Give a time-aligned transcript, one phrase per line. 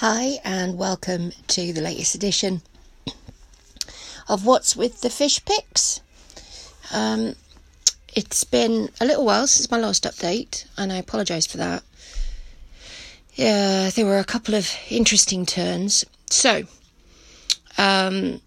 [0.00, 2.62] Hi, and welcome to the latest edition
[4.28, 6.00] of What's with the Fish Pics.
[6.92, 7.34] Um,
[8.14, 11.82] it's been a little while since my last update, and I apologise for that.
[13.34, 16.04] Yeah, there were a couple of interesting turns.
[16.30, 16.62] So,
[17.76, 18.40] um,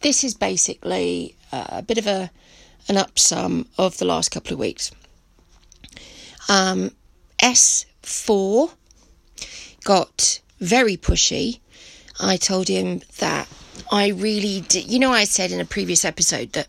[0.00, 2.32] this is basically a bit of a
[2.88, 4.90] an upsum of the last couple of weeks.
[6.48, 6.90] Um,
[7.40, 8.72] S4
[9.84, 11.60] got very pushy.
[12.18, 13.48] I told him that
[13.90, 14.90] I really did.
[14.90, 16.68] You know, I said in a previous episode that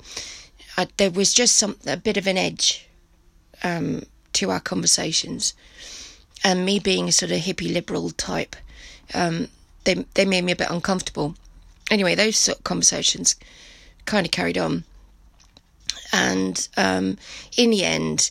[0.77, 2.87] I, there was just some a bit of an edge
[3.63, 5.53] um, to our conversations,
[6.43, 8.55] and me being a sort of hippie liberal type,
[9.13, 9.47] um,
[9.85, 11.35] they they made me a bit uncomfortable.
[11.89, 13.35] Anyway, those sort of conversations
[14.05, 14.83] kind of carried on,
[16.11, 17.17] and um,
[17.55, 18.29] in the end,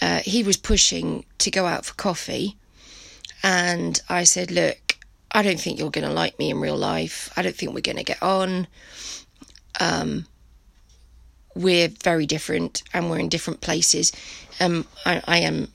[0.00, 2.56] uh, he was pushing to go out for coffee,
[3.42, 4.85] and I said, "Look,
[5.32, 7.30] I don't think you're going to like me in real life.
[7.36, 8.66] I don't think we're going to get on.
[9.80, 10.26] Um,
[11.54, 14.12] we're very different, and we're in different places.
[14.60, 15.68] Um, I, I am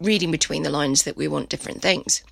[0.00, 2.22] reading between the lines that we want different things."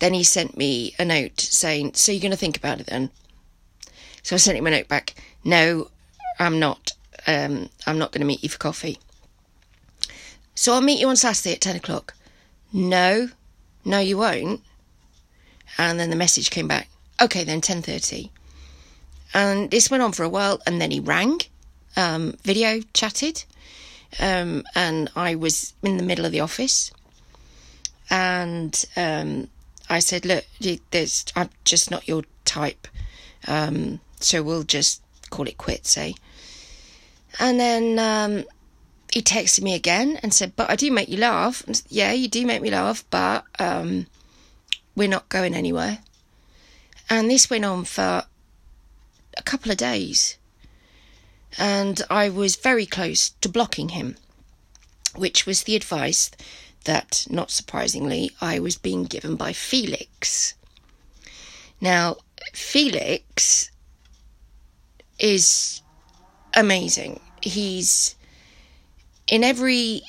[0.00, 3.10] Then he sent me a note saying, "So you're going to think about it then?"
[4.22, 5.14] So I sent him a note back.
[5.44, 5.90] No,
[6.38, 6.92] I'm not.
[7.26, 8.98] Um, I'm not going to meet you for coffee.
[10.54, 12.14] So I'll meet you on Saturday at ten o'clock.
[12.72, 13.30] No,
[13.90, 14.60] no, you won't.
[15.76, 16.88] And then the message came back.
[17.20, 18.30] Okay, then ten thirty.
[19.34, 21.40] And this went on for a while, and then he rang,
[21.96, 23.44] um, video chatted,
[24.18, 26.90] um, and I was in the middle of the office,
[28.08, 29.48] and um,
[29.88, 30.44] I said, "Look,
[30.90, 32.88] there's, I'm just not your type,
[33.46, 36.12] um, so we'll just call it quits, eh?"
[37.38, 38.44] And then um,
[39.12, 42.28] he texted me again and said, "But I do make you laugh." And, yeah, you
[42.28, 44.06] do make me laugh, but um,
[44.94, 45.98] we're not going anywhere.
[47.08, 48.24] And this went on for
[49.36, 50.36] a couple of days,
[51.58, 54.16] and I was very close to blocking him,
[55.16, 56.30] which was the advice
[56.84, 60.54] that, not surprisingly, I was being given by Felix.
[61.80, 62.16] Now,
[62.52, 63.70] Felix
[65.18, 65.82] is
[66.54, 67.20] amazing.
[67.42, 68.14] He's
[69.30, 70.02] in every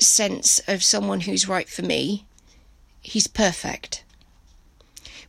[0.00, 2.24] sense of someone who's right for me,
[3.00, 4.02] he's perfect.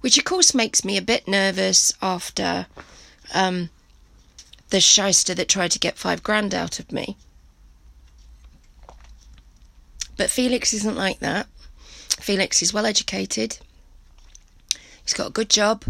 [0.02, 2.68] Which, of course, makes me a bit nervous after
[3.34, 3.70] um,
[4.70, 7.18] the shyster that tried to get five grand out of me.
[10.18, 11.48] But Felix isn't like that.
[12.20, 13.58] Felix is well educated.
[15.04, 15.84] He's got a good job.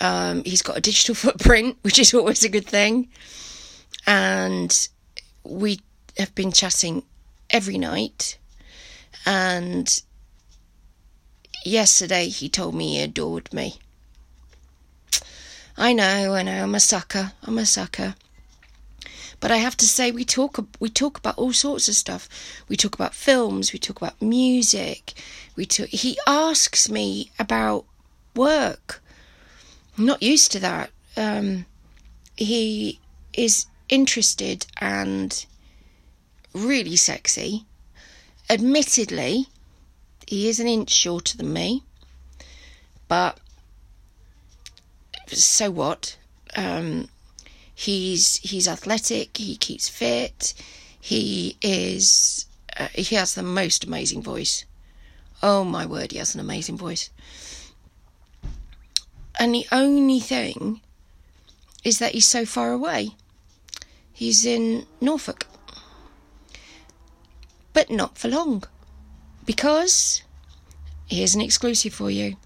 [0.00, 3.08] Um, he's got a digital footprint, which is always a good thing.
[4.04, 4.88] And
[5.44, 5.78] we
[6.18, 7.02] have been chatting
[7.50, 8.38] every night.
[9.24, 10.02] And
[11.64, 13.78] yesterday he told me he adored me.
[15.76, 17.32] I know, I know, I'm a sucker.
[17.42, 18.14] I'm a sucker.
[19.40, 22.28] But I have to say, we talk we talk about all sorts of stuff.
[22.68, 23.72] We talk about films.
[23.72, 25.12] We talk about music.
[25.56, 27.84] We talk, he asks me about
[28.34, 29.02] work.
[29.98, 30.90] I'm not used to that.
[31.16, 31.66] Um,
[32.36, 33.00] he
[33.34, 35.44] is interested and
[36.56, 37.66] really sexy.
[38.48, 39.46] Admittedly,
[40.26, 41.82] he is an inch shorter than me,
[43.08, 43.38] but
[45.28, 46.16] so what?
[46.56, 47.08] Um,
[47.74, 49.36] he's he's athletic.
[49.36, 50.54] He keeps fit.
[51.00, 52.46] He is.
[52.76, 54.64] Uh, he has the most amazing voice.
[55.42, 57.10] Oh my word, he has an amazing voice.
[59.38, 60.80] And the only thing
[61.84, 63.10] is that he's so far away.
[64.12, 65.46] He's in Norfolk.
[67.76, 68.64] But not for long.
[69.44, 70.22] Because
[71.08, 72.36] here's an exclusive for you.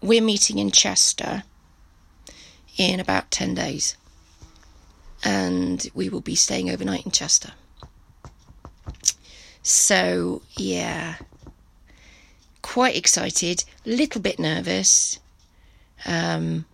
[0.00, 1.42] We're meeting in Chester
[2.76, 3.96] in about 10 days.
[5.24, 7.54] And we will be staying overnight in Chester.
[9.64, 11.16] So, yeah,
[12.62, 15.18] quite excited, a little bit nervous,
[16.04, 16.66] um,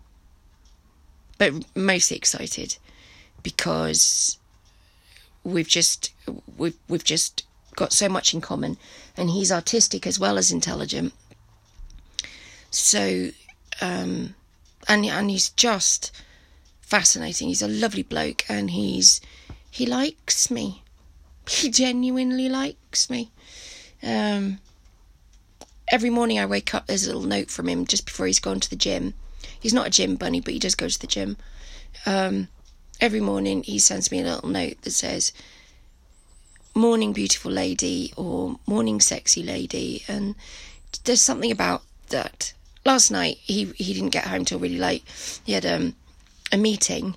[1.38, 2.76] but mostly excited
[3.42, 4.36] because
[5.44, 6.12] we've just
[6.56, 7.44] we've we've just
[7.76, 8.76] got so much in common,
[9.16, 11.12] and he's artistic as well as intelligent.
[12.70, 13.30] So,
[13.80, 14.34] um,
[14.88, 16.10] and and he's just
[16.80, 17.48] fascinating.
[17.48, 19.20] He's a lovely bloke, and he's
[19.70, 20.82] he likes me.
[21.48, 23.30] He genuinely likes me.
[24.02, 24.58] Um,
[25.88, 28.60] every morning I wake up, there's a little note from him just before he's gone
[28.60, 29.14] to the gym.
[29.58, 31.36] He's not a gym bunny, but he does go to the gym.
[32.06, 32.48] Um,
[33.02, 35.32] every morning he sends me a little note that says,
[36.74, 40.04] Morning, beautiful lady, or Morning, sexy lady.
[40.06, 40.36] And
[41.04, 42.54] there's something about that.
[42.84, 45.04] Last night he he didn't get home till really late.
[45.44, 45.94] He had um,
[46.52, 47.16] a meeting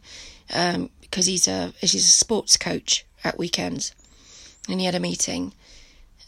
[0.53, 3.93] um, because he's a he's a sports coach at weekends,
[4.69, 5.53] and he had a meeting,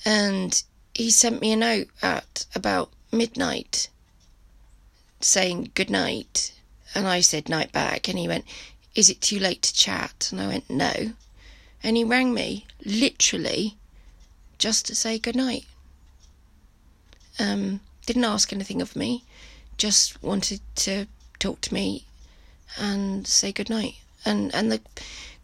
[0.06, 0.64] and
[0.94, 3.90] he sent me a note at about midnight
[5.20, 6.54] saying good night,
[6.96, 8.46] and I said night back, and he went,
[8.98, 11.14] "Is it too late to chat?" And I went, "No,"
[11.84, 13.78] and he rang me literally
[14.58, 15.66] just to say good night.
[17.38, 19.24] Um, didn't ask anything of me,
[19.78, 21.06] just wanted to
[21.38, 22.06] talk to me
[22.76, 23.98] and say good night.
[24.26, 24.82] And and the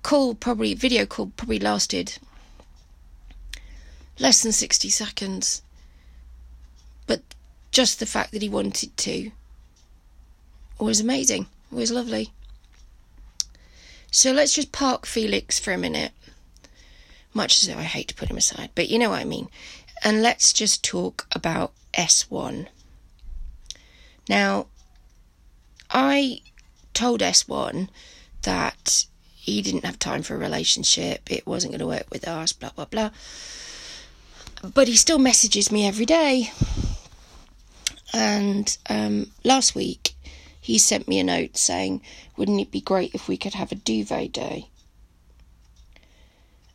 [0.02, 2.18] call probably video call probably lasted
[4.18, 5.62] less than 60 seconds.
[7.06, 7.22] But
[7.72, 9.32] just the fact that he wanted to
[10.80, 11.46] was amazing.
[11.70, 12.34] Was lovely.
[14.14, 16.12] So let's just park Felix for a minute.
[17.34, 19.50] Much as I hate to put him aside, but you know what I mean.
[20.04, 22.68] And let's just talk about S1.
[24.30, 24.68] Now,
[25.90, 26.42] I
[26.94, 27.90] told S1
[28.44, 32.54] that he didn't have time for a relationship, it wasn't going to work with us,
[32.54, 33.10] blah, blah, blah.
[34.76, 36.52] But he still messages me every day.
[38.14, 40.14] And um, last week,
[40.64, 42.02] he sent me a note saying,
[42.38, 44.70] Wouldn't it be great if we could have a duvet day?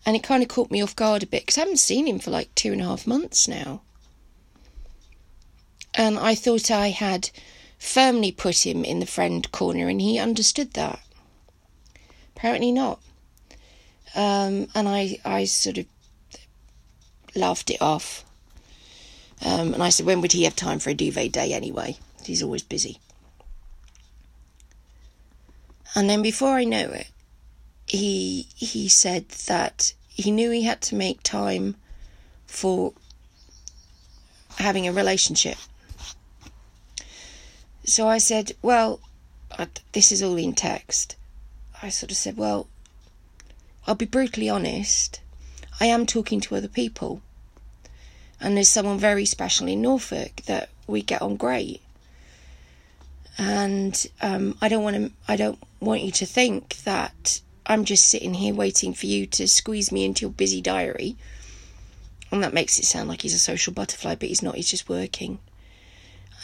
[0.04, 2.18] And it kind of caught me off guard a bit because I haven't seen him
[2.18, 3.80] for like two and a half months now.
[5.94, 7.30] And I thought I had
[7.78, 11.00] firmly put him in the friend corner and he understood that.
[12.36, 13.00] Apparently not.
[14.14, 15.86] Um, and I, I sort of
[17.34, 18.22] laughed it off.
[19.42, 21.96] Um, and I said, when would he have time for a duvet day anyway?
[22.22, 22.98] He's always busy.
[25.94, 27.08] And then before I know it,
[27.86, 31.76] he he said that he knew he had to make time
[32.46, 32.92] for
[34.58, 35.56] having a relationship.
[37.84, 39.00] So I said, well,
[39.58, 41.16] I, this is all in text.
[41.82, 42.68] I sort of said, well,
[43.86, 45.20] I'll be brutally honest.
[45.80, 47.22] I am talking to other people.
[48.40, 51.80] And there's someone very special in Norfolk that we get on great.
[53.38, 55.12] And um, I don't want to.
[55.28, 59.46] I don't want you to think that I'm just sitting here waiting for you to
[59.46, 61.16] squeeze me into your busy diary.
[62.32, 64.56] And that makes it sound like he's a social butterfly, but he's not.
[64.56, 65.38] He's just working.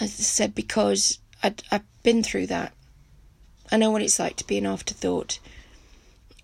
[0.00, 2.72] I said because i I've been through that.
[3.72, 5.38] I know what it's like to be an afterthought.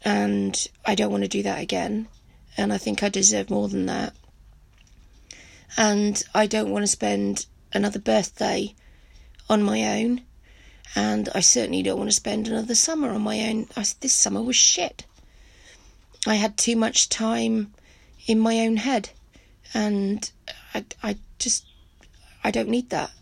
[0.03, 2.08] And I don't want to do that again.
[2.56, 4.14] And I think I deserve more than that.
[5.76, 8.75] And I don't want to spend another birthday
[9.49, 10.23] on my own.
[10.96, 13.69] And I certainly don't want to spend another summer on my own.
[13.76, 15.04] I, this summer was shit.
[16.26, 17.72] I had too much time
[18.26, 19.10] in my own head.
[19.72, 20.31] And
[20.75, 21.64] I, I just,
[22.42, 23.12] I don't need that.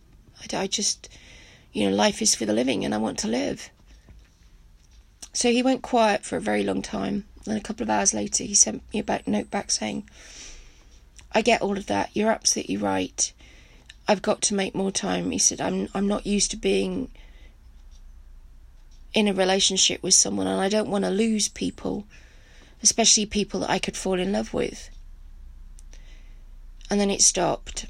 [0.41, 1.09] I, I just,
[1.73, 3.71] you know, life is for the living and I want to live.
[5.35, 7.25] So he went quiet for a very long time.
[7.47, 10.09] And a couple of hours later, he sent me a back note back saying,
[11.33, 12.11] I get all of that.
[12.15, 13.33] You're absolutely right.
[14.07, 15.31] I've got to make more time.
[15.31, 17.11] He said, I'm, I'm not used to being
[19.15, 22.07] in a relationship with someone and I don't want to lose people,
[22.83, 24.91] especially people that I could fall in love with.
[26.91, 27.87] And then it stopped.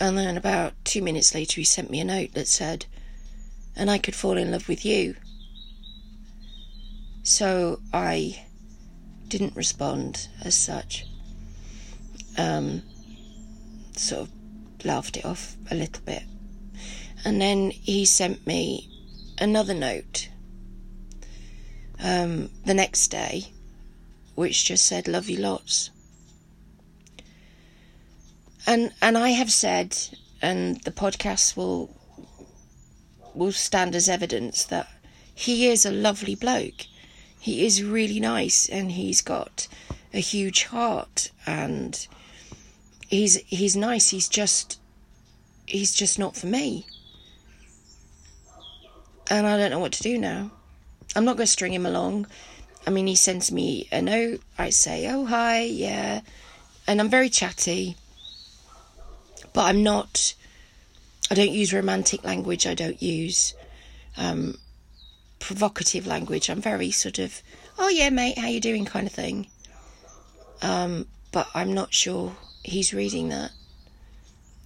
[0.00, 2.86] And then about two minutes later, he sent me a note that said,
[3.76, 5.14] and I could fall in love with you.
[7.22, 8.44] So I
[9.28, 11.06] didn't respond as such.
[12.36, 12.82] Um,
[13.96, 14.30] sort of
[14.84, 16.24] laughed it off a little bit.
[17.24, 18.91] And then he sent me
[19.42, 20.28] another note.
[22.02, 23.52] Um, the next day,
[24.34, 25.90] which just said, Love you lots.
[28.66, 29.96] And and I have said,
[30.40, 31.90] and the podcast will
[33.34, 34.88] will stand as evidence that
[35.34, 36.86] he is a lovely bloke.
[37.40, 39.66] He is really nice and he's got
[40.14, 42.06] a huge heart and
[43.08, 44.10] he's he's nice.
[44.10, 44.78] He's just
[45.66, 46.86] he's just not for me
[49.38, 50.50] and I don't know what to do now.
[51.16, 52.26] I'm not going to string him along.
[52.86, 54.40] I mean he sends me a note.
[54.58, 56.20] I say oh hi yeah.
[56.86, 57.96] And I'm very chatty.
[59.52, 60.34] But I'm not
[61.30, 62.66] I don't use romantic language.
[62.66, 63.54] I don't use
[64.18, 64.58] um,
[65.38, 66.50] provocative language.
[66.50, 67.42] I'm very sort of,
[67.78, 68.84] oh yeah, mate, how you doing?
[68.84, 69.46] kind of thing.
[70.60, 73.52] Um, but I'm not sure he's reading that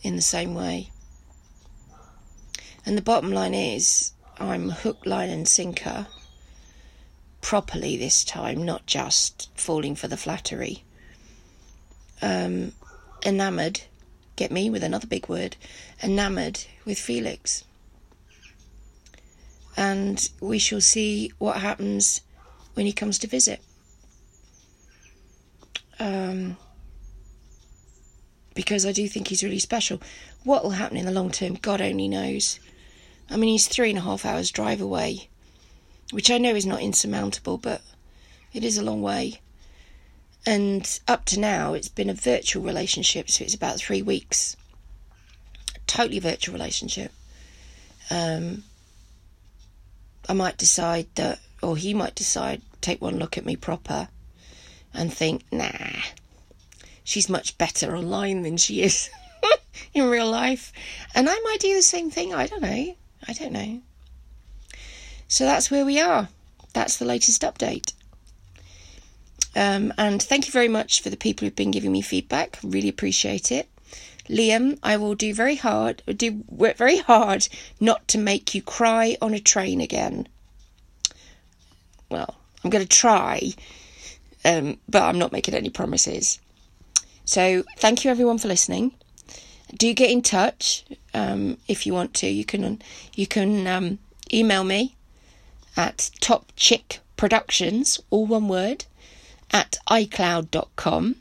[0.03, 0.91] in the same way.
[2.85, 6.07] And the bottom line is, I'm hook, line, and sinker
[7.41, 10.83] properly this time, not just falling for the flattery.
[12.21, 12.73] Um,
[13.25, 13.83] enamoured,
[14.37, 15.57] get me with another big word,
[16.03, 17.65] enamoured with Felix.
[19.77, 22.23] And we shall see what happens
[22.75, 23.61] when he comes to visit.
[25.99, 26.57] Um,
[28.55, 30.01] because I do think he's really special.
[30.45, 32.59] What will happen in the long term, God only knows.
[33.31, 35.29] I mean, he's three and a half hours drive away,
[36.13, 37.83] which I know is not insurmountable, but
[38.53, 39.41] it is a long way.
[40.47, 44.57] And up to now, it's been a virtual relationship, so it's about three weeks.
[45.75, 47.13] A totally virtual relationship.
[48.11, 48.63] Um,
[50.29, 54.09] I might decide that, or he might decide, take one look at me proper
[54.95, 56.01] and think, nah,
[57.03, 59.11] she's much better online than she is
[59.95, 60.73] in real life.
[61.13, 62.33] And I might do the same thing.
[62.33, 62.95] I don't know.
[63.27, 63.81] I don't know.
[65.29, 66.29] So that's where we are.
[66.73, 67.93] That's the latest update.
[69.55, 72.59] Um, and thank you very much for the people who've been giving me feedback.
[72.63, 73.69] Really appreciate it.
[74.29, 77.49] Liam, I will do very hard, do work very hard
[77.81, 80.29] not to make you cry on a train again.
[82.11, 83.55] Well, I'm going to try,
[84.45, 86.41] um, but I'm not making any promises.
[87.25, 88.93] So, thank you everyone for listening.
[89.75, 92.29] Do get in touch um, if you want to.
[92.29, 92.81] You can
[93.15, 93.99] you can um,
[94.33, 94.97] email me
[95.77, 98.85] at Top Chick Productions, all one word,
[99.51, 101.17] at iCloud.com.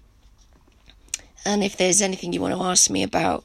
[1.44, 3.44] And if there's anything you want to ask me about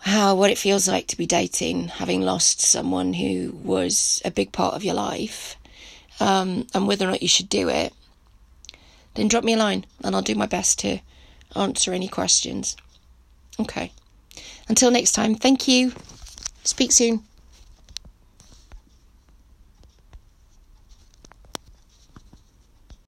[0.00, 4.52] how what it feels like to be dating, having lost someone who was a big
[4.52, 5.56] part of your life,
[6.20, 7.92] um, and whether or not you should do it,
[9.14, 11.00] then drop me a line and I'll do my best to
[11.54, 12.76] answer any questions.
[13.58, 13.92] Okay.
[14.68, 15.92] Until next time, thank you.
[16.64, 17.22] Speak soon.